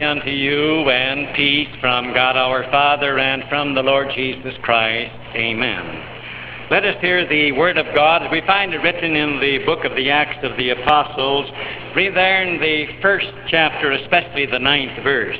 [0.00, 5.12] unto you and peace from God our Father and from the Lord Jesus Christ.
[5.34, 6.16] Amen.
[6.70, 8.22] Let us hear the Word of God.
[8.22, 11.50] As we find it written in the book of the Acts of the Apostles,
[11.96, 15.38] read there in the first chapter, especially the ninth verse.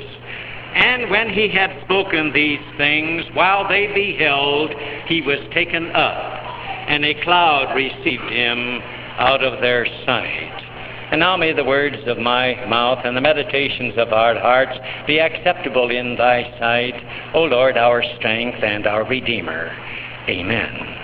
[0.75, 4.71] And when he had spoken these things, while they beheld,
[5.07, 6.17] he was taken up,
[6.89, 8.81] and a cloud received him
[9.17, 10.68] out of their sight.
[11.11, 14.77] And now may the words of my mouth and the meditations of our hearts
[15.07, 19.75] be acceptable in thy sight, O Lord, our strength and our Redeemer.
[20.29, 20.99] Amen.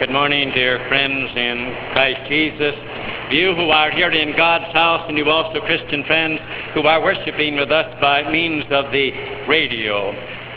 [0.00, 2.74] Good morning, dear friends in Christ Jesus.
[3.30, 6.40] You who are here in God's house, and you also Christian friends
[6.72, 9.10] who are worshiping with us by means of the
[9.46, 10.12] radio.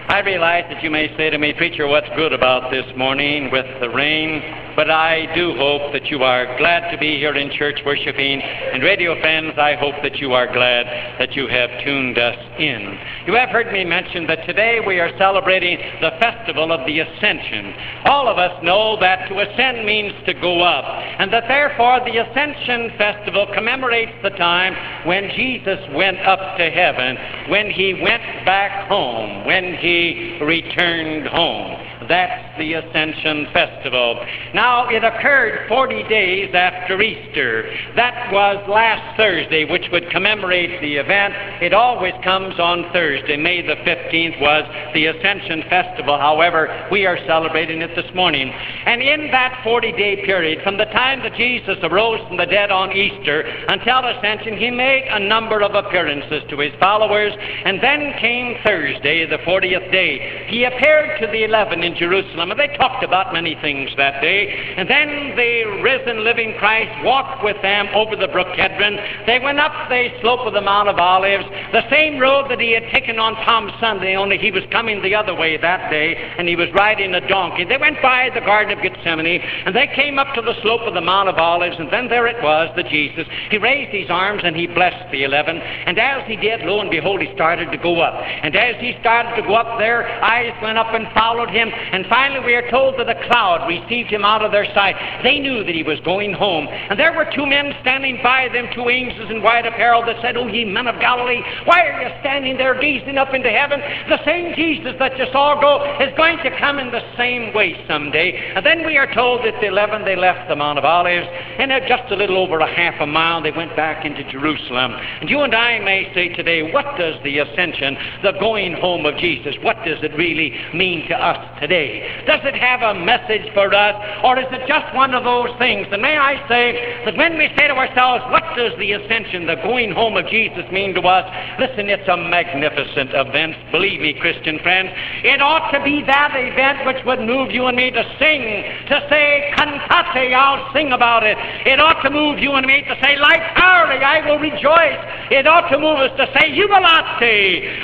[0.08, 3.66] I realize that you may say to me, Preacher, what's good about this morning with
[3.82, 4.63] the rain?
[4.76, 8.42] But I do hope that you are glad to be here in church worshiping.
[8.42, 10.88] And radio friends, I hope that you are glad
[11.20, 12.98] that you have tuned us in.
[13.28, 17.74] You have heard me mention that today we are celebrating the festival of the Ascension.
[18.06, 20.86] All of us know that to ascend means to go up,
[21.20, 24.74] and that therefore the Ascension Festival commemorates the time
[25.06, 27.18] when Jesus went up to heaven,
[27.50, 31.78] when he went back home, when he returned home.
[32.08, 34.26] That's the Ascension Festival.
[34.54, 37.70] Now, it occurred 40 days after Easter.
[37.96, 41.34] That was last Thursday, which would commemorate the event.
[41.62, 43.38] It always comes on Thursday.
[43.38, 46.18] May the 15th was the Ascension Festival.
[46.18, 48.50] However, we are celebrating it this morning.
[48.50, 52.72] And in that 40 day period, from the time that Jesus arose from the dead
[52.72, 57.34] on Easter until Ascension, he made a number of appearances to his followers.
[57.66, 60.48] And then came Thursday, the 40th day.
[60.50, 64.74] He appeared to the eleven in Jerusalem, and they talked about many things that day.
[64.78, 69.26] And then the risen living Christ walked with them over the brook Kedron.
[69.26, 72.72] They went up the slope of the Mount of Olives, the same road that he
[72.72, 76.48] had taken on Palm Sunday, only he was coming the other way that day, and
[76.48, 77.66] he was riding a donkey.
[77.66, 80.94] They went by the Garden of Gethsemane, and they came up to the slope of
[80.94, 83.28] the Mount of Olives, and then there it was, the Jesus.
[83.50, 86.90] He raised his arms and he blessed the eleven, and as he did, lo and
[86.90, 88.14] behold, he started to go up.
[88.44, 92.06] And as he started to go up, their eyes went up and followed him, and
[92.08, 94.96] finally, we are told that a cloud received him out of their sight.
[95.24, 96.68] They knew that he was going home.
[96.68, 100.38] And there were two men standing by them, two angels in white apparel, that said,
[100.38, 103.80] O ye men of Galilee, why are you standing there gazing up into heaven?
[104.10, 107.76] The same Jesus that you saw go is going to come in the same way
[107.88, 108.54] someday.
[108.56, 111.28] And then we are told that the eleven, they left the Mount of Olives,
[111.60, 114.94] and at just a little over a half a mile, they went back into Jerusalem.
[115.22, 119.18] And you and I may say today, what does the ascension, the going home of
[119.18, 121.73] Jesus, what does it really mean to us today?
[121.74, 122.24] Today?
[122.26, 125.88] Does it have a message for us, or is it just one of those things?
[125.92, 129.56] And may I say that when we say to ourselves, what does the ascension, the
[129.56, 131.26] going home of Jesus mean to us?
[131.60, 133.56] Listen, it's a magnificent event.
[133.72, 134.90] Believe me, Christian friends.
[135.24, 138.98] It ought to be that event which would move you and me to sing, to
[139.10, 141.38] say, cantate, I'll sing about it.
[141.66, 145.02] It ought to move you and me to say, like Harley, I will rejoice.
[145.32, 146.84] It ought to move us to say, jubilate,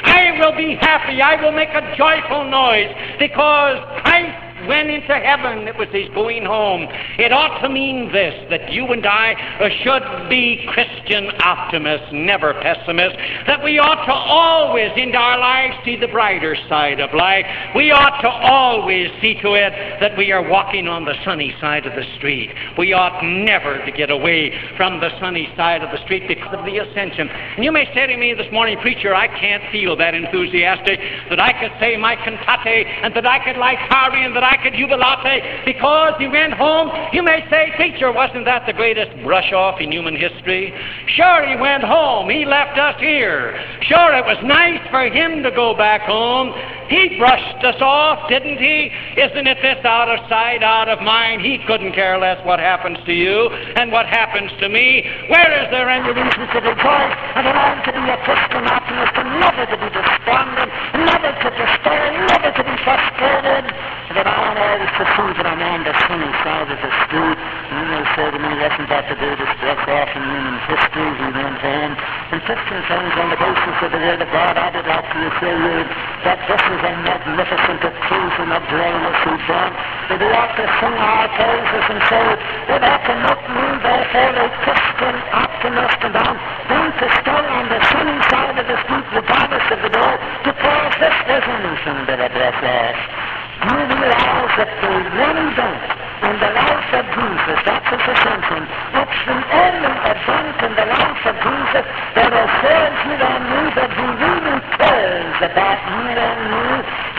[0.06, 1.22] I will be happy.
[1.22, 5.68] I will make a joyful noise because Christ went into heaven.
[5.68, 6.88] It was his going home.
[7.18, 12.54] It ought to mean this that you and I uh, should be Christian optimists, never
[12.62, 13.18] pessimists.
[13.48, 17.46] That we ought to always in our lives see the brighter side of life.
[17.76, 21.88] We ought to always see to it that we are walking on the sunny side
[21.88, 22.54] of the street.
[22.78, 26.64] We ought never to get away from the sunny side of the street because of
[26.66, 27.28] the ascension.
[27.28, 31.40] And you may say to me this morning, preacher, I can't feel that enthusiastic that
[31.40, 34.74] I could say my cantate and that I could like Harvey and that I could
[34.74, 36.92] jubilate because he went home.
[37.14, 40.74] You may say, Teacher, wasn't that the greatest brush off in human history?
[41.08, 42.30] Sure, he went home.
[42.30, 43.60] He left us here.
[43.82, 46.54] Sure, it was nice for him to go back home.
[46.90, 48.90] He brushed us off, didn't he?
[49.16, 51.42] Isn't it this out of sight, out of mind?
[51.42, 55.06] He couldn't care less what happens to you and what happens to me.
[55.30, 59.30] Where is there any reason to rejoice and learn to be a Christian optimist and
[59.38, 63.99] never to be despondent, never to despair, never to be frustrated?
[64.10, 67.38] That I want always to see that I'm on the sunny side of the street.
[67.38, 71.10] And you may say to me, wasn't that the greatest brush off in human history?
[71.14, 71.94] He went home.
[72.34, 75.20] And Christian friends, on the basis of the Word of God, I would like to
[75.30, 75.78] assure you
[76.26, 79.74] that this is a magnificent occasion of glorious event.
[79.78, 82.26] That we ought to sing our praises and say,
[82.66, 87.66] it ought to make me therefore a Christian optimist and I'm going to stay on
[87.70, 90.14] the sunny side of the street regardless of the day
[90.50, 93.29] because this is anything but a brush off.
[93.60, 94.88] You realize that the
[95.20, 97.60] one event in the life of Jesus.
[97.68, 98.64] That was ascension.
[98.96, 101.86] It's the only event in the life of Jesus
[102.16, 106.68] that assures you and me that he really cares about you and me,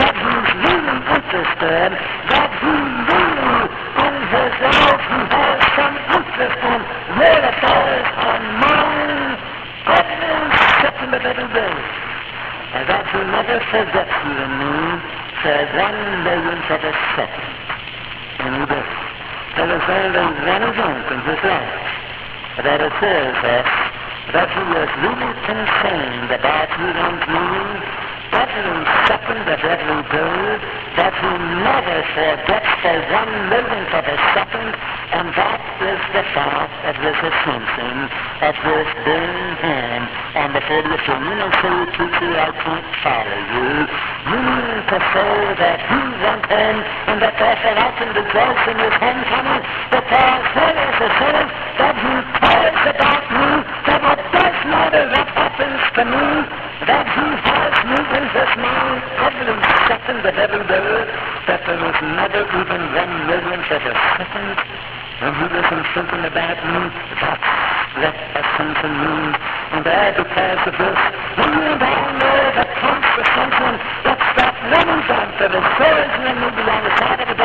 [0.01, 1.91] that he's really interested,
[2.33, 2.73] that he
[3.05, 3.61] really,
[4.01, 6.81] in his life, he has some interest in
[7.21, 9.33] your affairs and mine
[9.93, 10.41] every
[10.81, 11.77] second of every day.
[12.71, 17.51] And that he never forgets you and me for one millionth of a second.
[18.45, 18.93] And does.
[19.57, 21.91] There is only one event in his life
[22.61, 23.69] that assures us
[24.37, 28.10] that he is really concerned about you and
[28.41, 28.73] every
[29.05, 30.41] second of every day,
[30.97, 34.71] that he never forgets for one millionth of a second,
[35.13, 37.97] and that is the fact of his ascension,
[38.41, 40.01] of his being him
[40.41, 41.21] on the 40th day.
[41.21, 43.69] You may say, teacher, I can't follow you.
[44.31, 46.81] You mean to say that he went home
[47.13, 51.95] and that therefore I can rejoice in his homecoming because there is a saying that
[52.01, 53.49] he cares about me,
[53.85, 56.27] that it does matter what happens to me,
[56.89, 59.55] that he has me in his mind every
[59.89, 60.91] second of every day,
[61.47, 64.57] that there is never even one millionth of a second
[65.21, 66.83] when he isn't thinking about me.
[67.21, 67.45] That's
[68.01, 69.37] what ascension means.
[69.71, 71.01] And all because of this,
[71.37, 76.25] we and I know that comes for something, that's that one event that assures you
[76.25, 77.41] and me beyond the shadow of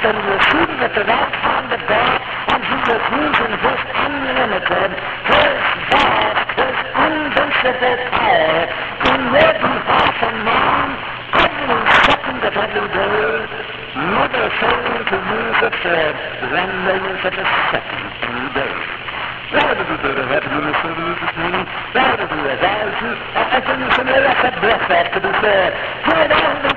[0.00, 2.18] that he is seated at the right hand of God
[2.50, 4.90] and he is using his unlimited,
[5.28, 5.60] his
[5.92, 8.64] vast, his invincible power
[9.06, 10.92] in your behalf and mine
[11.36, 12.56] every second of every day, never failing to use it for one millionth of a
[12.56, 12.56] second every day.
[12.56, 12.58] Rather do that, have you listened to this morning?
[21.90, 25.32] Rather do that, as you, as you listen to that, that breath has to be
[25.42, 25.74] said.
[26.06, 26.70] Good on the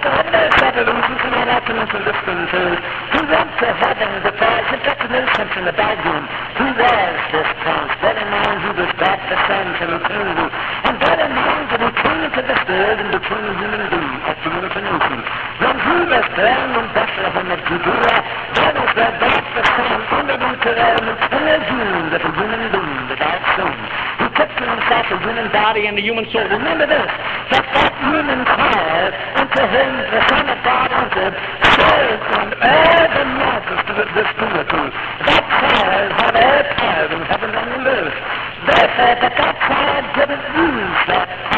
[0.82, 2.62] illusion, and to to to
[4.82, 6.22] got to know something about him.
[6.58, 7.94] He was this.
[8.02, 10.48] Bear in mind, he was God the Son from eternity.
[10.90, 15.20] And in mind that he world and became a human being, a human nation.
[15.60, 18.16] When he was born in Bethlehem of Judea,
[18.54, 23.04] that is where God the Son entered into an eternal being of a human being
[23.12, 23.76] without sin.
[24.24, 26.48] He took to himself a human body and a human soul.
[26.48, 27.12] Remember this,
[27.52, 29.06] that that human power
[29.44, 31.36] into whom the Son of God entered
[31.76, 34.86] served on all the majesty of this deity.
[35.28, 38.18] That power had all power in heaven and on earth.
[38.64, 41.53] Therefore, but that power didn't use that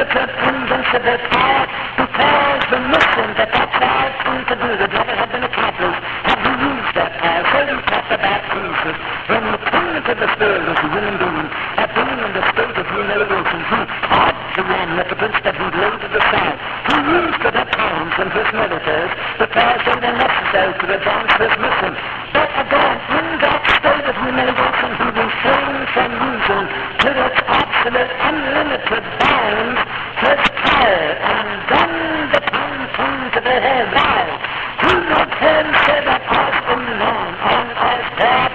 [0.00, 1.66] unlimited, invincible power,
[2.00, 6.38] because the mission that that power came to do would never have been accomplished had
[6.40, 7.44] he used that power.
[7.52, 8.96] So we talked about Jesus.
[9.28, 12.76] When he came into this world as a human being, at being in the state
[12.80, 16.56] of humiliation, he had the omnipotence that he laid aside.
[16.88, 21.54] He used it at times in his miracles because they were necessary to advance his
[21.60, 21.92] mission.
[22.32, 26.66] But again, in that state of humiliation, he refrained from using
[27.04, 29.80] to its absolute unlimited bounds
[30.20, 31.10] his power.
[31.20, 31.92] And then
[32.34, 34.40] the time came to the whole world.
[34.80, 38.50] He would then say that as in man and as God,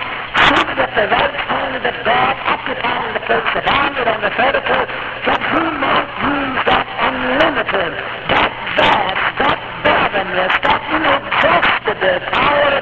[0.46, 4.82] seated at the right hand of God, occupying the place of honor on the vertical,
[5.26, 7.94] that he might use that unlimited,
[8.30, 12.76] that vast, that barrenless, that inexhaustible power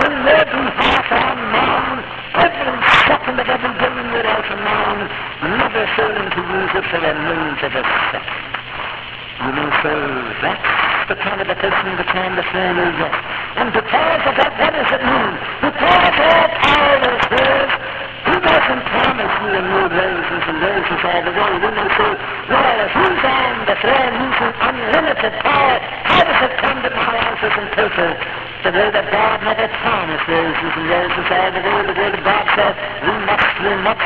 [0.00, 2.00] in their behalf and mine,
[2.40, 5.02] every second of every day in your life and mine,
[5.60, 8.60] never failing to use it for a millionth of a second.
[9.40, 9.96] You may say,
[10.44, 13.16] that's the kind of a person the kind of failure yes.
[13.56, 15.32] And because of that, what does it mean?
[15.64, 17.70] Because all power is his,
[18.20, 21.52] he doesn't promise you and me raises and raises all the way.
[21.56, 22.12] We may say,
[22.52, 27.10] well, if he's on the throne using unlimited power, how does it come that my
[27.16, 28.20] life isn't perfect?
[28.60, 31.80] The way that God never promised raises and raises all the way.
[31.80, 32.76] The word of God says,
[33.08, 34.04] we must through much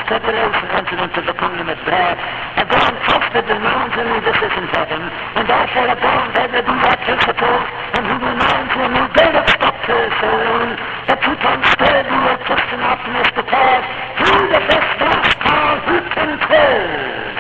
[0.85, 2.17] enter into the kingdom of God.
[2.61, 7.00] And God trusted reminds me this isn't heaven, and therefore again there will be that
[7.09, 7.64] principles,
[7.97, 10.69] and he reminds you and me, don't expect to soon,
[11.09, 13.85] that you can still be a Christian optimist because
[14.21, 17.38] he with this vast power, he controls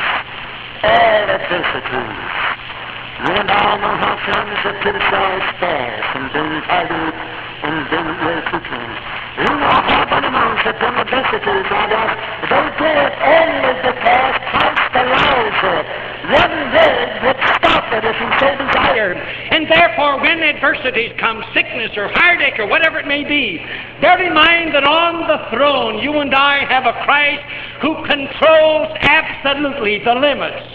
[0.88, 2.32] all adversities.
[3.28, 7.16] You and I know how things have criticized fast and been titled
[7.60, 8.92] and been ill-treated.
[9.36, 12.43] We know how enemies have been adversities on us.
[12.84, 15.86] They do it only because Christ allows it.
[16.36, 19.16] One word would stop it if he so desired.
[19.16, 23.56] And therefore, when adversities come, sickness or heartache or whatever it may be,
[24.02, 27.42] bear in mind that on the throne you and I have a Christ
[27.80, 30.68] who controls absolutely the limits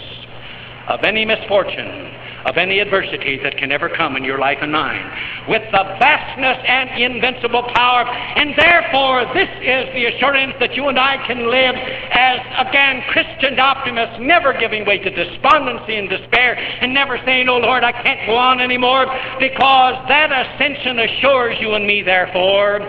[0.88, 2.10] of any misfortune
[2.44, 5.04] of any adversity that can ever come in your life and mine,
[5.48, 8.06] with the vastness and invincible power.
[8.08, 13.58] And therefore, this is the assurance that you and I can live as, again, Christian
[13.58, 18.26] optimists, never giving way to despondency and despair, and never saying, Oh Lord, I can't
[18.26, 19.06] go on anymore,
[19.38, 22.80] because that ascension assures you and me, therefore,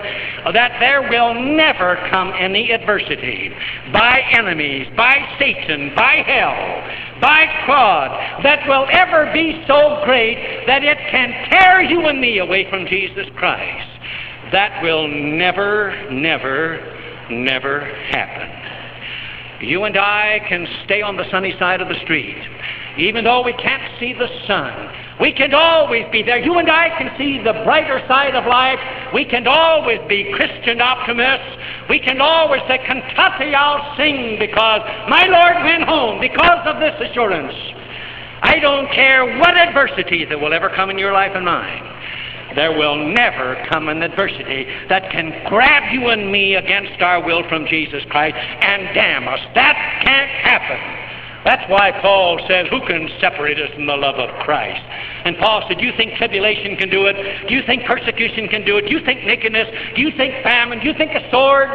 [0.53, 3.51] that there will never come any adversity
[3.91, 10.84] by enemies, by Satan, by hell, by God, that will ever be so great that
[10.84, 13.88] it can tear you and me away from Jesus Christ.
[14.51, 16.80] That will never, never,
[17.30, 19.68] never happen.
[19.68, 22.38] You and I can stay on the sunny side of the street.
[22.98, 24.90] Even though we can't see the sun,
[25.22, 26.40] we can always be there.
[26.40, 28.80] You and I can see the brighter side of life.
[29.13, 31.62] We can always be Christian optimists.
[31.90, 36.98] We can always say, Cantate, I'll sing because my Lord went home because of this
[37.00, 37.54] assurance.
[38.42, 41.84] I don't care what adversity that will ever come in your life and mine.
[42.56, 47.48] There will never come an adversity that can grab you and me against our will
[47.48, 49.40] from Jesus Christ and damn us.
[49.54, 51.11] That can't happen.
[51.44, 54.82] That's why Paul says, Who can separate us from the love of Christ?
[55.26, 57.16] And Paul said, Do you think tribulation can do it?
[57.48, 58.86] Do you think persecution can do it?
[58.86, 59.68] Do you think nakedness?
[59.96, 60.80] Do you think famine?
[60.80, 61.70] Do you think a sword?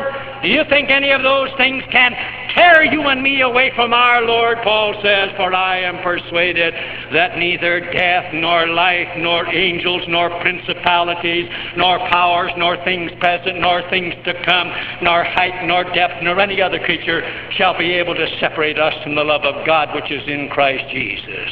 [0.46, 2.12] Do you think any of those things can
[2.54, 4.58] tear you and me away from our Lord?
[4.62, 6.72] Paul says, For I am persuaded
[7.12, 13.82] that neither death, nor life, nor angels, nor principalities, nor powers, nor things present, nor
[13.90, 14.70] things to come,
[15.02, 17.22] nor height, nor depth, nor any other creature
[17.56, 20.84] shall be able to separate us from the love of God which is in Christ
[20.92, 21.50] Jesus.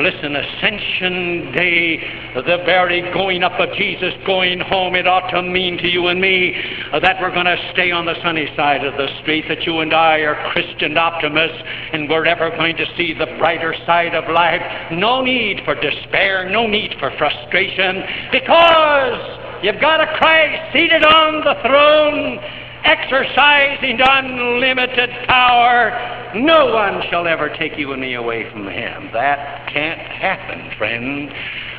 [0.00, 5.76] Listen, Ascension Day, the very going up of Jesus, going home, it ought to mean
[5.76, 6.56] to you and me
[6.90, 9.92] that we're going to stay on the sunny side of the street, that you and
[9.92, 11.60] I are Christian optimists,
[11.92, 14.62] and we're ever going to see the brighter side of life.
[14.90, 18.02] No need for despair, no need for frustration,
[18.32, 19.20] because
[19.62, 22.40] you've got a Christ seated on the throne
[22.84, 29.10] exercising unlimited power, no one shall ever take you and me away from Him.
[29.12, 31.32] That can't happen, friend.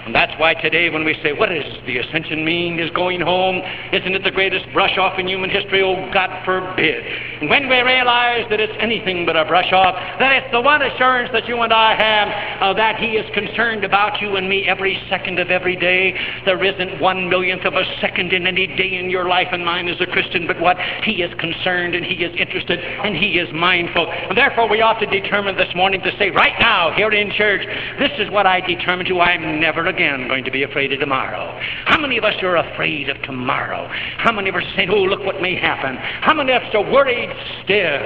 [0.05, 2.79] And that's why today when we say, what does the ascension mean?
[2.79, 3.62] Is going home?
[3.93, 5.84] Isn't it the greatest brush off in human history?
[5.84, 7.05] Oh, God forbid.
[7.41, 10.81] And when we realize that it's anything but a brush off, that it's the one
[10.81, 14.67] assurance that you and I have uh, that He is concerned about you and me
[14.67, 16.17] every second of every day.
[16.46, 19.88] There isn't one millionth of a second in any day in your life and mine
[19.88, 23.53] as a Christian, but what He is concerned and He is interested and He is
[23.53, 24.10] mindful.
[24.10, 27.62] And therefore we ought to determine this morning to say, right now, here in church,
[28.00, 29.20] this is what I determined to.
[29.22, 31.60] I'm never again going to be afraid of tomorrow.
[31.86, 33.88] How many of us are afraid of tomorrow?
[34.17, 35.98] How many of us are saying, oh, look what may happen?
[35.98, 37.29] How many of us are worried
[37.63, 38.01] stiff?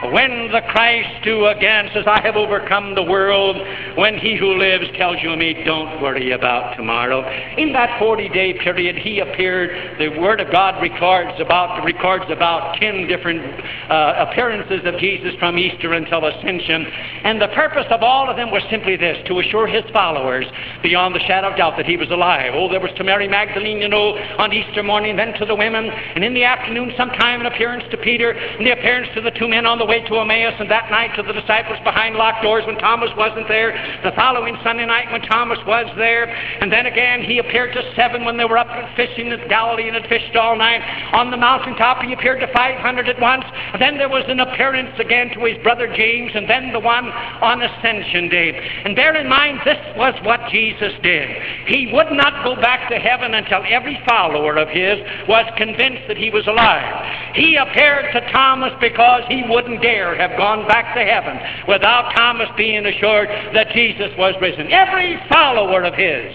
[0.00, 3.56] When the Christ who again says, I have overcome the world,
[3.96, 7.26] when he who lives tells you me, don't worry about tomorrow.
[7.58, 12.78] In that 40 day period, he appeared, the Word of God records about, records about
[12.78, 13.42] 10 different
[13.90, 16.86] uh, appearances of Jesus from Easter until Ascension.
[17.24, 20.46] And the purpose of all of them was simply this to assure his followers
[20.80, 22.52] beyond the shadow of doubt that he was alive.
[22.54, 25.90] Oh, there was to Mary Magdalene, you know, on Easter morning, then to the women,
[25.90, 29.48] and in the afternoon, sometime an appearance to Peter, and the appearance to the two
[29.48, 32.62] men on the way to Emmaus, and that night to the disciples behind locked doors
[32.66, 33.72] when Thomas wasn't there.
[34.04, 36.28] The following Sunday night when Thomas was there.
[36.28, 39.96] And then again, he appeared to seven when they were up fishing at Galilee and
[39.96, 40.84] had fished all night.
[41.14, 43.44] On the mountaintop, he appeared to 500 at once.
[43.72, 47.08] And then there was an appearance again to his brother James, and then the one
[47.40, 48.52] on Ascension Day.
[48.84, 51.30] And bear in mind, this was what Jesus did.
[51.66, 56.18] He would not go back to heaven until every follower of his was convinced that
[56.18, 57.34] he was alive.
[57.34, 62.48] He appeared to Thomas because he wouldn't dare have gone back to heaven without Thomas
[62.56, 64.70] being assured that Jesus was risen.
[64.70, 66.34] Every follower of his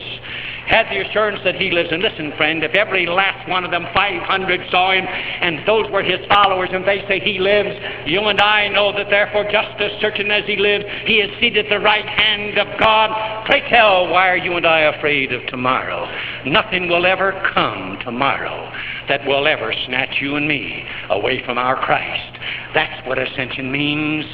[0.67, 1.89] had the assurance that he lives.
[1.91, 6.03] And listen, friend, if every last one of them 500 saw him and those were
[6.03, 7.69] his followers and they say he lives,
[8.05, 11.65] you and I know that therefore just as certain as he lives, he is seated
[11.65, 13.45] at the right hand of God.
[13.45, 16.07] Pray tell, why are you and I afraid of tomorrow?
[16.45, 18.71] Nothing will ever come tomorrow
[19.09, 22.39] that will ever snatch you and me away from our Christ.
[22.73, 24.25] That's what ascension means.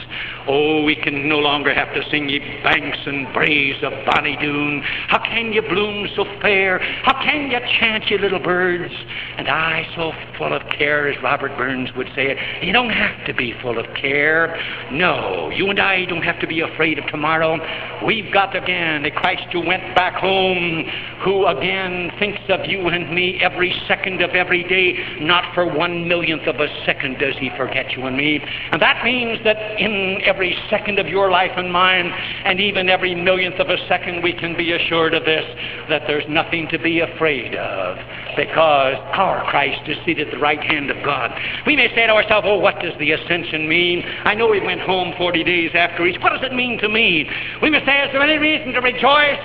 [0.47, 4.81] Oh, we can no longer have to sing ye banks and braes of bonny Doon.
[5.07, 6.79] How can ye bloom so fair?
[7.03, 8.93] How can ye chant, ye little birds?
[9.37, 12.37] And I so full of care, as Robert Burns would say it.
[12.63, 14.57] You don't have to be full of care.
[14.91, 17.57] No, you and I don't have to be afraid of tomorrow.
[18.05, 20.85] We've got again a Christ who went back home,
[21.23, 25.19] who again thinks of you and me every second of every day.
[25.21, 28.39] Not for one millionth of a second does he forget you and me.
[28.71, 32.11] And that means that in every second of your life and mine,
[32.45, 35.45] and even every millionth of a second, we can be assured of this
[35.89, 37.97] that there's nothing to be afraid of
[38.35, 41.31] because our Christ is seated at the right hand of God.
[41.65, 44.03] We may say to ourselves, oh, what does the ascension mean?
[44.23, 46.21] I know he went home 40 days after Easter.
[46.21, 47.29] What does it mean to me?
[47.61, 49.39] We may say, is there any reason to rejoice?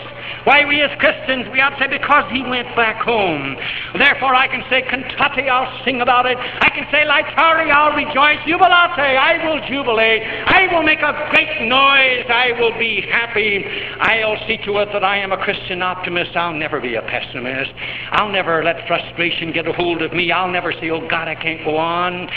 [0.45, 3.57] Why, we as Christians, we ought to say, because he went back home.
[3.97, 6.37] Therefore, I can say, Cantate, I'll sing about it.
[6.37, 8.41] I can say, Laetare, I'll rejoice.
[8.45, 10.23] Jubilate, I will jubilate.
[10.23, 12.25] I will make a great noise.
[12.29, 13.65] I will be happy.
[14.01, 16.37] I'll see to it that I am a Christian optimist.
[16.37, 17.73] I'll never be a pessimist.
[18.13, 20.33] I'll never let frustration get a hold of me.
[20.33, 22.29] I'll never say, oh God, I can't go on.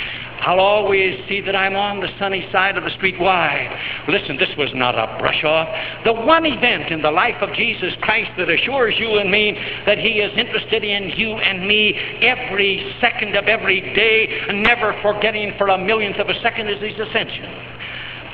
[0.42, 3.20] I'll always see that I'm on the sunny side of the street.
[3.20, 3.68] Why?
[4.08, 5.68] Listen, this was not a brush off.
[6.06, 9.54] The one event in the life of Jesus Christ that assures you and me
[9.86, 14.98] that He is interested in you and me every second of every day, and never
[15.02, 17.77] forgetting for a millionth of a second is His ascension.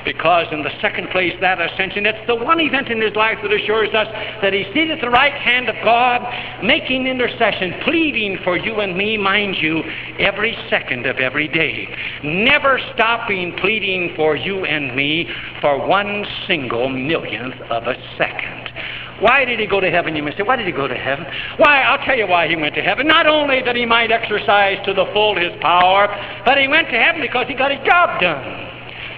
[0.04, 3.52] Because, in the second place, that ascension, it's the one event in his life that
[3.52, 4.06] assures us
[4.42, 6.20] that he's seated at the right hand of God,
[6.62, 9.82] making intercession, pleading for you and me, mind you,
[10.18, 11.88] every second of every day.
[12.22, 15.28] Never stopping pleading for you and me
[15.60, 18.70] for one single millionth of a second.
[19.20, 20.16] Why did he go to heaven?
[20.16, 21.24] You may say, why did he go to heaven?
[21.56, 23.06] Why, I'll tell you why he went to heaven.
[23.06, 26.08] Not only that he might exercise to the full his power,
[26.44, 28.73] but he went to heaven because he got his job done.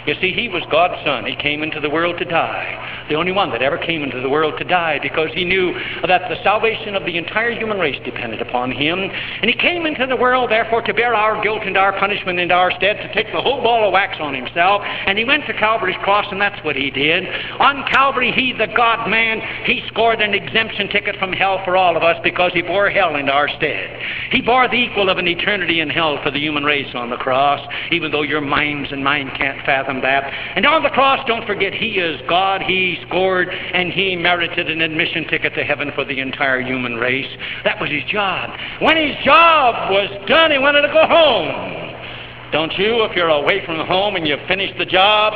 [0.06, 1.24] You see, he was God's son.
[1.24, 2.95] He came into the world to die.
[3.08, 5.72] The only one that ever came into the world to die because he knew
[6.06, 8.98] that the salvation of the entire human race depended upon him.
[8.98, 12.50] And he came into the world, therefore, to bear our guilt and our punishment in
[12.50, 14.82] our stead, to take the whole ball of wax on himself.
[14.84, 17.24] And he went to Calvary's cross, and that's what he did.
[17.60, 21.96] On Calvary, he, the God man, he scored an exemption ticket from hell for all
[21.96, 24.00] of us because he bore hell in our stead.
[24.30, 27.16] He bore the equal of an eternity in hell for the human race on the
[27.16, 27.60] cross,
[27.90, 30.24] even though your minds and mine can't fathom that.
[30.56, 32.62] And on the cross, don't forget, He is God.
[32.62, 37.30] He scored and He merited an admission ticket to heaven for the entire human race.
[37.64, 38.50] That was His job.
[38.80, 41.86] When His job was done, He wanted to go home.
[42.52, 43.04] Don't you?
[43.04, 45.32] If you're away from home and you've finished the job,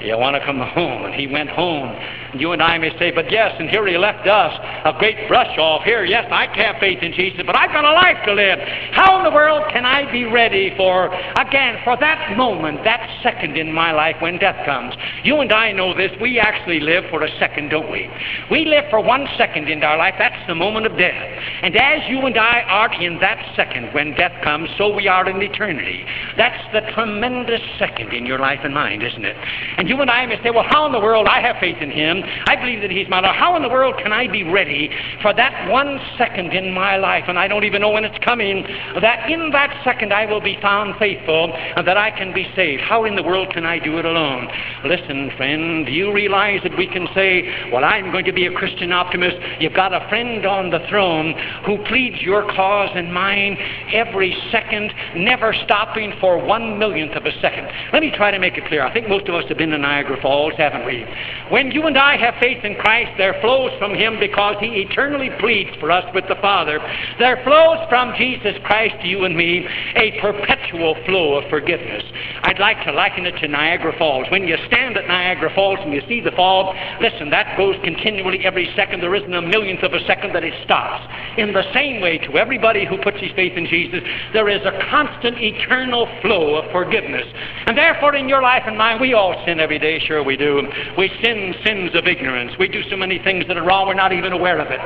[0.00, 1.04] you want to come home.
[1.04, 1.94] And He went home
[2.32, 5.28] And you and I may say, but yes, and here he left us a great
[5.28, 5.82] brush off.
[5.84, 8.58] Here, yes, I have faith in Jesus, but I've got a life to live.
[8.92, 13.58] How in the world can I be ready for, again, for that moment, that second
[13.58, 14.94] in my life when death comes?
[15.24, 16.10] You and I know this.
[16.20, 18.08] We actually live for a second, don't we?
[18.50, 20.14] We live for one second in our life.
[20.18, 21.42] That's the moment of death.
[21.62, 25.28] And as you and I are in that second when death comes, so we are
[25.28, 26.06] in eternity.
[26.38, 29.36] That's the tremendous second in your life and mind, isn't it?
[29.76, 31.26] And you and I may say, well, how in the world?
[31.28, 32.22] I have faith in him.
[32.46, 33.36] I believe that He's my Lord.
[33.36, 34.88] How in the world can I be ready
[35.20, 38.64] for that one second in my life, and I don't even know when it's coming,
[39.02, 42.80] that in that second I will be found faithful and that I can be saved?
[42.80, 44.48] How in the world can I do it alone?
[44.86, 48.52] Listen, friend, do you realize that we can say, Well, I'm going to be a
[48.52, 49.36] Christian optimist?
[49.60, 51.34] You've got a friend on the throne
[51.66, 53.58] who pleads your cause and mine
[53.92, 57.68] every second, never stopping for one millionth of a second.
[57.92, 58.82] Let me try to make it clear.
[58.82, 61.04] I think most of us have been Niagara Falls, haven't we?
[61.50, 64.84] When you and I I have faith in Christ, there flows from him because he
[64.84, 66.78] eternally pleads for us with the Father.
[67.18, 72.04] There flows from Jesus Christ to you and me a perpetual flow of forgiveness.
[72.42, 74.26] I'd like to liken it to Niagara Falls.
[74.30, 78.44] When you stand at Niagara Falls and you see the fall, listen, that goes continually
[78.44, 79.00] every second.
[79.00, 81.08] There isn't a millionth of a second that it stops.
[81.38, 84.02] In the same way, to everybody who puts his faith in Jesus,
[84.34, 87.24] there is a constant, eternal flow of forgiveness.
[87.64, 89.98] And therefore, in your life and mine, we all sin every day.
[89.98, 90.60] Sure, we do.
[90.98, 92.52] We sin sins of of ignorance.
[92.58, 94.80] We do so many things that are wrong, we're not even aware of it.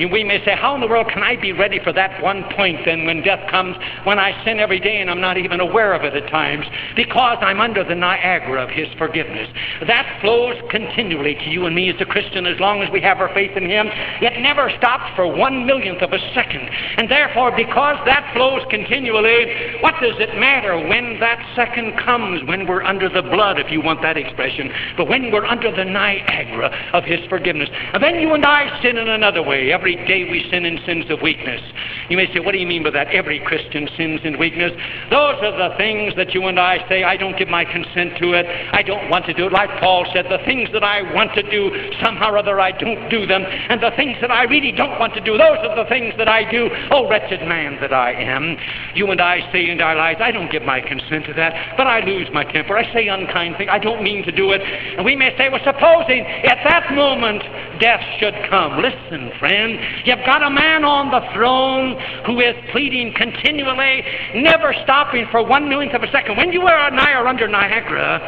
[0.00, 2.44] And we may say, How in the world can I be ready for that one
[2.56, 5.92] point then when death comes, when I sin every day and I'm not even aware
[5.92, 6.64] of it at times?
[6.96, 9.48] Because I'm under the Niagara of His forgiveness.
[9.86, 13.18] That flows continually to you and me as a Christian as long as we have
[13.18, 13.88] our faith in Him.
[14.22, 16.68] It never stops for one millionth of a second.
[16.96, 22.66] And therefore, because that flows continually, what does it matter when that second comes, when
[22.66, 26.70] we're under the blood, if you want that expression, but when we're under the Niagara?
[26.92, 27.68] of His forgiveness.
[27.92, 29.72] And then you and I sin in another way.
[29.72, 31.60] Every day we sin in sins of weakness.
[32.10, 33.06] You may say, what do you mean by that?
[33.14, 34.72] Every Christian sins in weakness.
[35.10, 38.32] Those are the things that you and I say, I don't give my consent to
[38.32, 38.46] it.
[38.74, 39.52] I don't want to do it.
[39.52, 41.70] Like Paul said, the things that I want to do,
[42.02, 43.44] somehow or other I don't do them.
[43.44, 46.26] And the things that I really don't want to do, those are the things that
[46.26, 46.68] I do.
[46.90, 48.56] Oh, wretched man that I am.
[48.96, 51.86] You and I say in our lives, I don't give my consent to that, but
[51.86, 52.76] I lose my temper.
[52.76, 53.70] I say unkind things.
[53.70, 54.62] I don't mean to do it.
[54.62, 57.44] And we may say, well, supposing at that moment,
[57.78, 58.82] death should come.
[58.82, 64.02] Listen, friend, you've got a man on the throne who is pleading continually,
[64.34, 66.36] never stopping for one millionth of a second.
[66.36, 68.20] When you are nigh or under Niagara,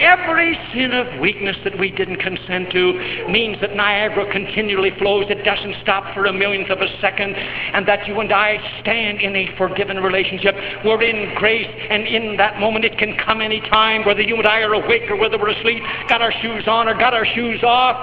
[0.00, 5.26] every sin of weakness that we didn't consent to means that Niagara continually flows.
[5.28, 9.20] It doesn't stop for a millionth of a second, and that you and I stand
[9.20, 10.54] in a forgiven relationship.
[10.84, 14.46] We're in grace, and in that moment it can come any time, whether you and
[14.46, 17.62] I are awake or whether we're asleep, got our shoes on or got our shoes
[17.62, 17.96] off,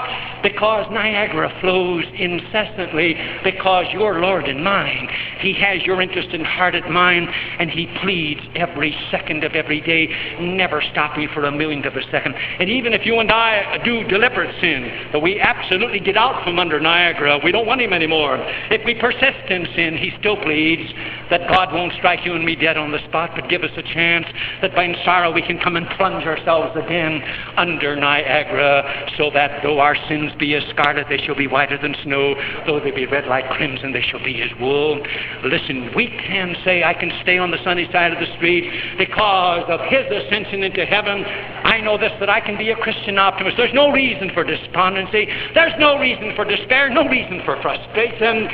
[0.44, 6.76] because Niagara flows incessantly because your Lord and mine, He has your interest in heart
[6.76, 7.30] and mind,
[7.60, 10.08] and He pleads every second of every day,
[10.40, 12.36] never stopping for a millionth of a second.
[12.60, 16.60] And even if you and I do deliberate sin, that we absolutely get out from
[16.60, 18.38] under Niagara, we don't want Him anymore.
[18.70, 20.92] If we persist in sin, He still pleads
[21.30, 23.82] that God won't strike you and me dead on the spot, but give us a
[23.82, 24.28] chance
[24.62, 27.24] that by sorrow we can come and plunge ourselves again
[27.56, 31.96] under Niagara, so that though our sins be as scarlet, they shall be whiter than
[32.04, 32.36] snow.
[32.66, 35.02] Though they be red like crimson, they shall be as wool.
[35.44, 39.66] Listen, we can say, I can stay on the sunny side of the street because
[39.68, 41.24] of His ascension into heaven.
[41.64, 43.58] I know this, that I can be a Christian optimist.
[43.58, 45.28] There's no reason for despondency.
[45.54, 48.50] There's no reason for despair, no reason for frustration.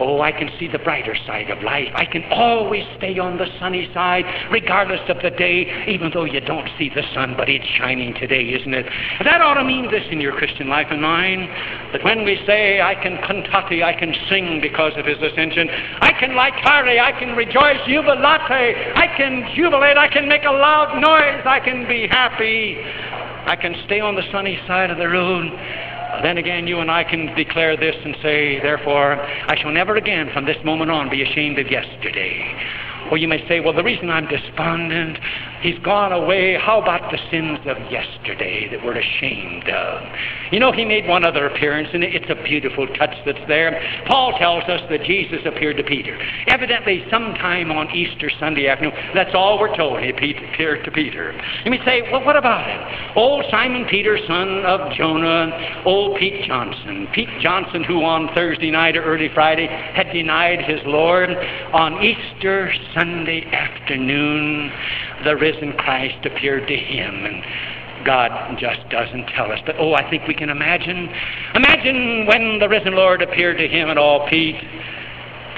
[0.00, 1.88] Oh, I can see the brighter side of life.
[1.94, 6.40] I can always stay on the sunny side, regardless of the day, even though you
[6.40, 8.86] don't see the sun, but it's shining today, isn't it?
[9.24, 11.09] That ought to mean this in your Christian life and mine,
[11.92, 15.68] that when we say, I can cantate, I can sing because of his ascension,
[16.00, 18.40] I can laetare, I can rejoice, jubilate,
[18.96, 22.76] I can jubilate, I can make a loud noise, I can be happy,
[23.46, 25.50] I can stay on the sunny side of the road,
[26.22, 30.30] then again, you and I can declare this and say, therefore, I shall never again
[30.32, 32.54] from this moment on be ashamed of yesterday.
[33.10, 35.18] Or you may say, well, the reason I'm despondent,
[35.62, 36.56] he's gone away.
[36.56, 40.02] How about the sins of yesterday that we're ashamed of?
[40.52, 43.80] You know, he made one other appearance, and it's a beautiful touch that's there.
[44.06, 46.18] Paul tells us that Jesus appeared to Peter.
[46.46, 50.00] Evidently, sometime on Easter Sunday afternoon, that's all we're told.
[50.00, 51.32] He appeared to Peter.
[51.64, 53.16] You may say, well, what about it?
[53.16, 57.08] Old Simon Peter, son of Jonah, old Pete Johnson.
[57.12, 61.30] Pete Johnson, who on Thursday night or early Friday had denied his Lord
[61.72, 64.72] on Easter Sunday afternoon,
[65.24, 67.24] the risen Christ appeared to him.
[67.24, 67.42] And
[68.04, 69.58] God just doesn't tell us.
[69.64, 71.08] But oh, I think we can imagine.
[71.54, 74.56] Imagine when the risen Lord appeared to him and all, Pete,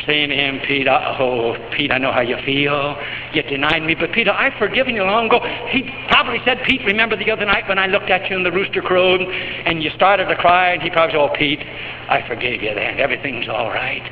[0.07, 2.97] saying to him, Pete, oh, Pete, I know how you feel.
[3.35, 5.41] You denied me, but Peter, I've forgiven you long ago.
[5.71, 8.53] He probably said, Pete, remember the other night when I looked at you and the
[8.53, 10.73] rooster crowed and you started to cry?
[10.73, 13.01] And he probably said, oh, Pete, I forgave you then.
[13.01, 14.03] Everything's all right.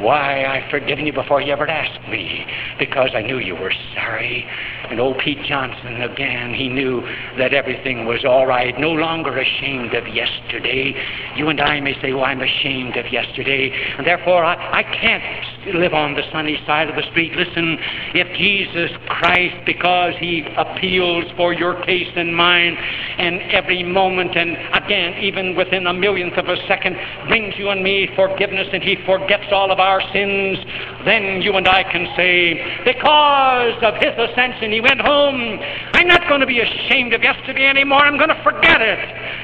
[0.00, 2.46] Why, I've forgiven you before you ever asked me,
[2.78, 4.46] because I knew you were sorry.
[4.88, 7.02] And old Pete Johnson, again, he knew
[7.38, 10.94] that everything was all right, no longer ashamed of yesterday.
[11.36, 15.22] You and I may say, oh, I'm ashamed of yesterday, and therefore I, I can't
[15.66, 17.32] live on the sunny side of the street.
[17.34, 17.78] Listen,
[18.14, 22.76] if Jesus Christ, because he appeals for your case and mine,
[23.18, 26.96] and every moment, and again, even within a millionth of a second,
[27.28, 30.58] brings you and me forgiveness, and he forgets all of our sins,
[31.04, 35.58] then you and I can say, because of his ascension, he went home.
[35.92, 38.00] I'm not going to be ashamed of yesterday anymore.
[38.00, 38.98] I'm going to forget it.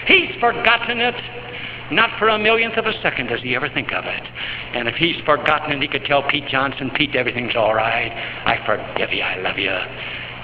[0.07, 1.15] He's forgotten it.
[1.91, 4.23] Not for a millionth of a second does he ever think of it.
[4.75, 8.11] And if he's forgotten it, he could tell Pete Johnson, Pete, everything's all right.
[8.11, 9.23] I forgive you.
[9.23, 9.77] I love you.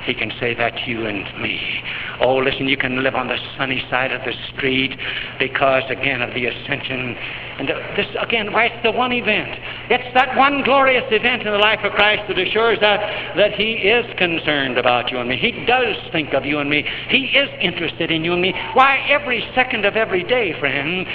[0.05, 1.83] He can say that to you and me.
[2.21, 4.99] Oh, listen, you can live on the sunny side of the street
[5.39, 7.17] because, again, of the ascension.
[7.63, 9.57] And this, again, why it's the one event.
[9.89, 12.99] It's that one glorious event in the life of Christ that assures us
[13.37, 15.37] that He is concerned about you and me.
[15.37, 16.85] He does think of you and me.
[17.09, 18.53] He is interested in you and me.
[18.75, 21.07] Why, every second of every day, friend,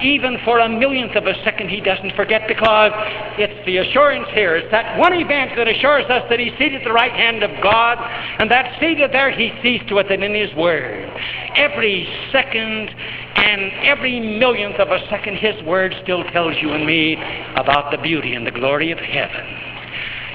[0.00, 2.92] even for a millionth of a second, he doesn't forget because
[3.36, 4.56] it's the assurance here.
[4.56, 7.50] It's that one event that assures us that he's seated at the right hand of
[7.62, 7.98] God,
[8.38, 11.12] and that seated there, he sees to it that in his word,
[11.56, 12.88] every second
[13.36, 17.14] and every millionth of a second, his word still tells you and me
[17.56, 19.46] about the beauty and the glory of heaven.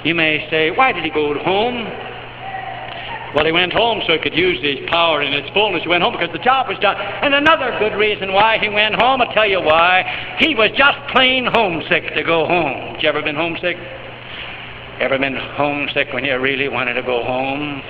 [0.04, 1.86] You may say, why did he go home?
[3.36, 5.84] Well, he went home so he could use his power in its fullness.
[5.84, 6.96] He went home because the job was done.
[6.96, 10.38] And another good reason why he went home, I'll tell you why.
[10.40, 12.96] He was just plain homesick to go home.
[13.02, 13.76] You ever been homesick?
[15.02, 17.82] Ever been homesick when you really wanted to go home?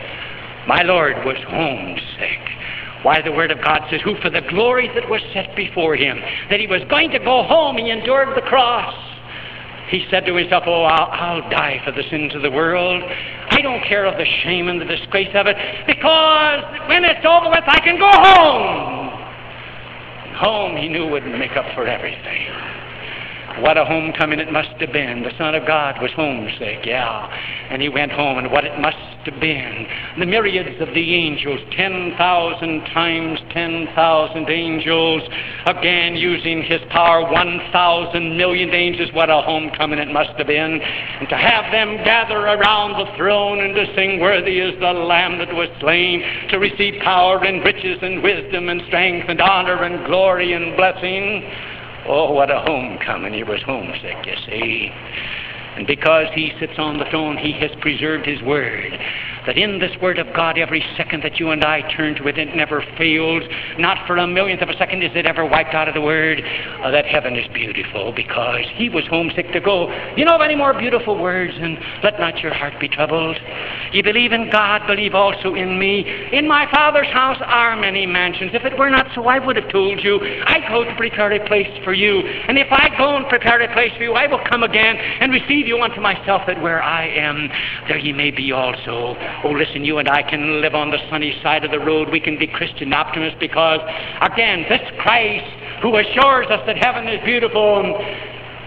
[0.68, 2.40] My Lord was homesick.
[3.06, 6.18] Why, the Word of God says, Who for the glory that was set before him,
[6.50, 8.96] that he was going to go home, he endured the cross.
[9.90, 13.04] He said to himself, Oh, I'll, I'll, die for the sins of the world.
[13.52, 17.52] I don't care of the shame and the disgrace of it, because when it's over
[17.52, 19.14] with, I can go home.
[20.38, 22.75] Home, he knew, would make up for everything.
[23.62, 25.24] What a homecoming it must have been.
[25.24, 27.28] The Son of God was homesick, yeah.
[27.70, 29.88] And he went home, and what it must have been.
[30.20, 35.24] The myriads of the angels, 10,000 times 10,000 angels,
[35.66, 39.10] again using his power, 1,000 million angels.
[39.14, 40.82] What a homecoming it must have been.
[40.82, 45.40] And to have them gather around the throne and to sing, Worthy is the Lamb
[45.40, 50.06] that was slain, to receive power and riches and wisdom and strength and honor and
[50.06, 51.50] glory and blessing.
[52.08, 53.34] Oh, what a homecoming.
[53.34, 54.92] He was homesick, you see.
[55.76, 58.98] And because he sits on the throne, he has preserved his word
[59.46, 62.38] that in this Word of God, every second that you and I turn to it,
[62.38, 63.44] it never fails.
[63.78, 66.42] Not for a millionth of a second is it ever wiped out of the Word.
[66.84, 69.92] Uh, that heaven is beautiful because He was homesick to go.
[70.16, 73.38] You know of any more beautiful words than let not your heart be troubled?
[73.92, 76.06] You believe in God, believe also in me.
[76.32, 78.52] In my Father's house are many mansions.
[78.54, 80.20] If it were not so, I would have told you.
[80.46, 82.20] I go to prepare a place for you.
[82.20, 85.32] And if I go and prepare a place for you, I will come again and
[85.32, 87.50] receive you unto myself, that where I am,
[87.88, 89.16] there ye may be also.
[89.44, 92.10] Oh, listen, you and I can live on the sunny side of the road.
[92.10, 93.80] We can be Christian optimists because,
[94.22, 95.46] again, this Christ
[95.82, 98.00] who assures us that heaven is beautiful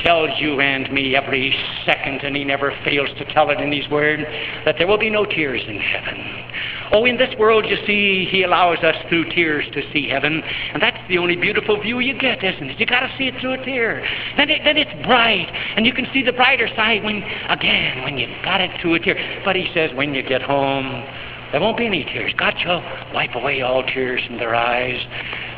[0.01, 3.89] tells you and me every second, and he never fails to tell it in his
[3.91, 4.21] word,
[4.65, 6.45] that there will be no tears in heaven.
[6.93, 10.83] Oh, in this world, you see, he allows us through tears to see heaven, and
[10.83, 12.81] that's the only beautiful view you get, isn't it?
[12.81, 14.07] You got to see it through a tear.
[14.37, 18.17] Then, it, then it's bright, and you can see the brighter side when, again, when
[18.19, 19.43] you've got it through a tear.
[19.45, 21.05] But he says, when you get home,
[21.53, 22.33] there won't be any tears.
[22.37, 22.83] God shall
[23.15, 25.01] wipe away all tears from their eyes.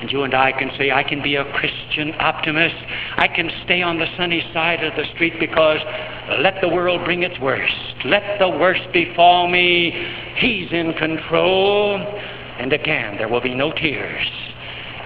[0.00, 2.76] And you and I can say, I can be a Christian optimist.
[3.16, 5.78] I can stay on the sunny side of the street because
[6.38, 7.74] let the world bring its worst.
[8.04, 9.90] Let the worst befall me.
[10.36, 11.98] He's in control.
[12.58, 14.26] And again, there will be no tears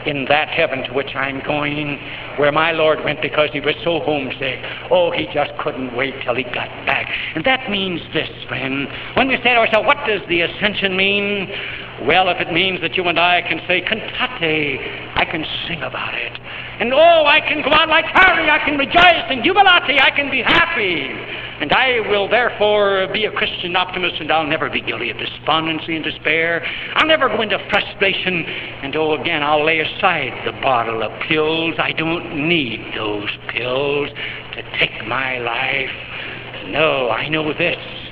[0.07, 1.99] in that heaven to which I'm going,
[2.39, 4.61] where my Lord went because he was so homesick.
[4.91, 7.11] Oh, he just couldn't wait till he got back.
[7.35, 8.89] And that means this, friend.
[9.17, 11.49] When we say to ourselves, what does the ascension mean?
[12.07, 14.81] Well, if it means that you and I can say, cantate,
[15.17, 16.33] I can sing about it.
[16.81, 20.43] And oh, I can go out laetare, I can rejoice, and jubilate, I can be
[20.43, 21.44] happy.
[21.61, 25.97] And I will therefore be a Christian optimist, and I'll never be guilty of despondency
[25.97, 26.65] and despair.
[26.95, 28.45] I'll never go into frustration,
[28.83, 31.75] and oh, again, I'll lay aside the bottle of pills.
[31.79, 34.11] I don't need those pills
[34.55, 35.91] to take my life.
[36.71, 38.04] No, I know this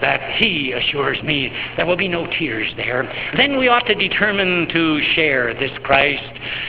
[0.00, 3.04] that He assures me there will be no tears there.
[3.36, 6.22] Then we ought to determine to share this Christ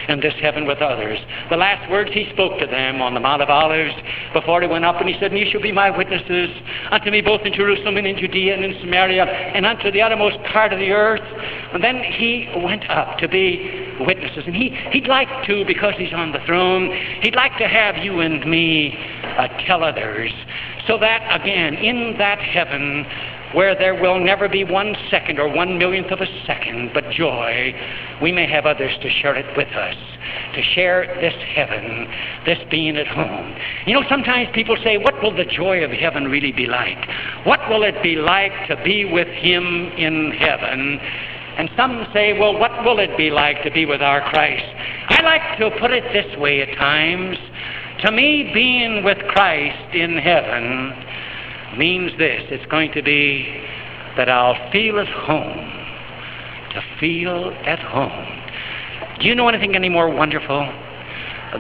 [0.08, 1.20] and this heaven with others.
[1.50, 3.94] The last words He spoke to them on the Mount of Olives
[4.34, 6.50] before He went up, and He said, And ye shall be my witnesses
[6.92, 10.38] unto me both in Jerusalem and in Judea and in Samaria and unto the uttermost
[10.52, 11.22] part of the earth.
[11.74, 14.44] And then He went up to be witnesses.
[14.46, 18.20] And he, He'd like to, because He's on the throne, He'd like to have you
[18.20, 18.98] and me
[19.38, 20.32] uh, tell others
[20.88, 23.06] so that, again, in that heaven
[23.54, 27.74] where there will never be one second or one millionth of a second but joy,
[28.22, 29.96] we may have others to share it with us,
[30.54, 32.08] to share this heaven,
[32.46, 33.56] this being at home.
[33.86, 36.98] You know, sometimes people say, What will the joy of heaven really be like?
[37.46, 41.00] What will it be like to be with Him in heaven?
[41.58, 44.64] And some say, Well, what will it be like to be with our Christ?
[45.10, 47.38] I like to put it this way at times.
[48.06, 50.94] To me, being with Christ in heaven
[51.78, 53.64] means this it's going to be
[54.18, 55.74] that I'll feel at home.
[56.74, 58.44] To feel at home.
[59.20, 60.72] Do you know anything any more wonderful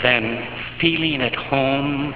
[0.03, 0.47] than
[0.79, 2.13] feeling at home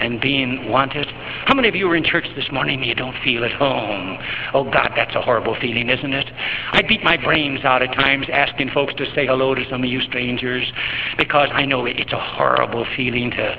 [0.00, 1.06] and being wanted?
[1.46, 4.18] How many of you are in church this morning and you don't feel at home?
[4.54, 6.30] Oh, God, that's a horrible feeling, isn't it?
[6.72, 9.90] I beat my brains out at times asking folks to say hello to some of
[9.90, 10.70] you strangers
[11.16, 13.56] because I know it's a horrible feeling to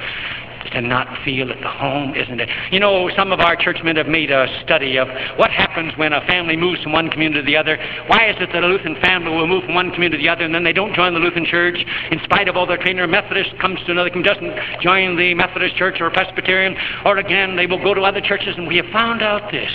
[0.71, 2.49] to not feel at the home, isn't it?
[2.71, 6.21] You know, some of our churchmen have made a study of what happens when a
[6.27, 7.77] family moves from one community to the other.
[8.07, 10.43] Why is it that a Lutheran family will move from one community to the other
[10.43, 11.77] and then they don't join the Lutheran church
[12.11, 13.03] in spite of all their training?
[13.03, 17.67] A Methodist comes to another doesn't join the Methodist church or Presbyterian, or again, they
[17.67, 18.55] will go to other churches.
[18.57, 19.71] And we have found out this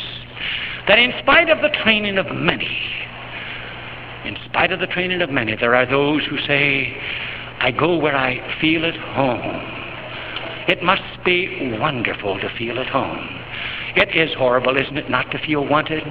[0.89, 2.67] that in spite of the training of many,
[4.25, 6.97] in spite of the training of many, there are those who say,
[7.61, 9.82] I go where I feel at home.
[10.69, 13.29] It must be wonderful to feel at home.
[13.95, 16.03] It is horrible, isn't it, not to feel wanted?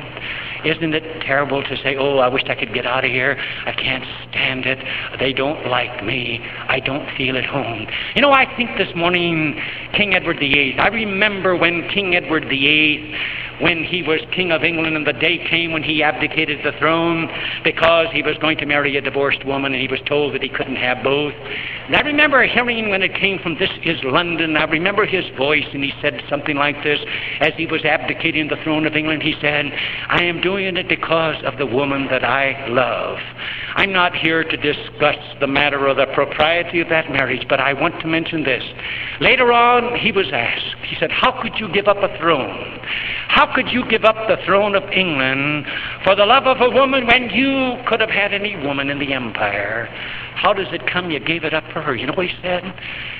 [0.63, 3.39] Isn't it terrible to say, oh, I wish I could get out of here.
[3.65, 4.77] I can't stand it.
[5.19, 6.39] They don't like me.
[6.67, 7.87] I don't feel at home.
[8.15, 9.59] You know, I think this morning,
[9.93, 13.15] King Edward VIII, I remember when King Edward VIII
[13.61, 17.29] when he was King of England and the day came when he abdicated the throne
[17.63, 20.49] because he was going to marry a divorced woman and he was told that he
[20.49, 21.33] couldn't have both.
[21.33, 25.65] And I remember hearing when it came from This is London, I remember his voice
[25.73, 26.99] and he said something like this
[27.39, 29.21] as he was abdicating the throne of England.
[29.21, 29.71] He said,
[30.07, 33.17] I am doing it because of the woman that I love.
[33.75, 37.73] I'm not here to discuss the matter of the propriety of that marriage, but I
[37.73, 38.63] want to mention this.
[39.19, 42.79] Later on, he was asked, he said, How could you give up a throne?
[43.27, 45.65] How could you give up the throne of England
[46.03, 49.13] for the love of a woman when you could have had any woman in the
[49.13, 49.87] empire?
[50.35, 51.95] How does it come you gave it up for her?
[51.95, 52.63] You know what he said?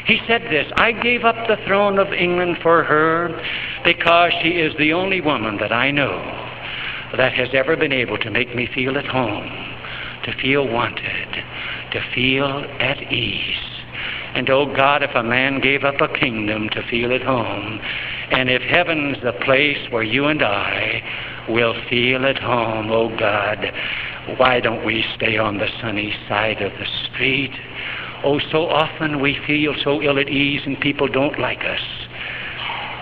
[0.05, 3.29] He said this I gave up the throne of England for her
[3.83, 6.19] because she is the only woman that I know
[7.17, 9.49] that has ever been able to make me feel at home,
[10.23, 11.43] to feel wanted,
[11.91, 13.71] to feel at ease.
[14.33, 17.81] And oh God, if a man gave up a kingdom to feel at home,
[18.31, 21.03] and if heaven's the place where you and I
[21.49, 23.59] will feel at home, oh God,
[24.37, 27.51] why don't we stay on the sunny side of the street?
[28.23, 31.81] Oh, so often we feel so ill at ease and people don't like us.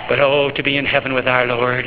[0.10, 1.86] But oh, to be in heaven with our Lord,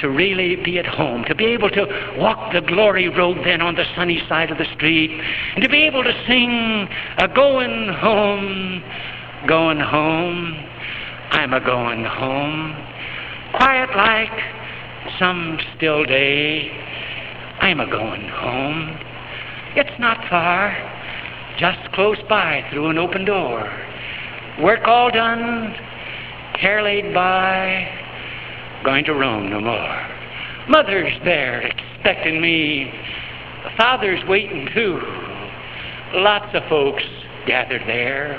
[0.00, 3.76] to really be at home, to be able to walk the glory road then on
[3.76, 5.10] the sunny side of the street,
[5.54, 8.82] and to be able to sing, a going home,
[9.46, 10.67] going home,
[11.30, 12.74] I'm a going home,
[13.54, 14.32] quiet like
[15.18, 16.70] some still day,
[17.60, 18.98] I'm a going home.
[19.76, 20.76] It's not far,
[21.58, 23.70] just close by through an open door.
[24.60, 25.74] Work all done,
[26.54, 27.86] hair laid by,
[28.84, 30.08] going to roam no more.
[30.68, 32.92] Mother's there expecting me.
[33.76, 35.00] Father's waiting too.
[36.14, 37.02] Lots of folks
[37.46, 38.38] gathered there.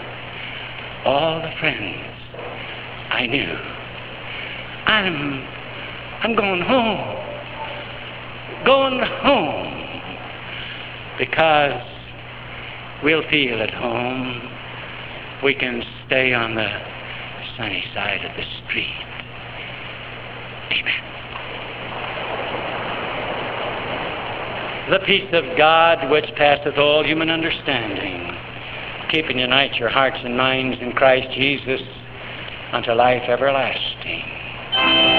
[1.06, 2.09] All the friends
[3.10, 3.54] I knew.
[4.86, 5.48] I'm
[6.22, 7.16] I'm going home.
[8.66, 9.76] Going home.
[11.18, 11.82] Because
[13.04, 14.52] we'll feel at home.
[15.44, 16.70] We can stay on the
[17.58, 19.06] sunny side of the street.
[20.72, 21.10] Amen.
[24.92, 28.36] The peace of God, which passeth all human understanding,
[29.10, 31.82] keep and unite your hearts and minds in Christ Jesus
[32.74, 35.19] unto life everlasting.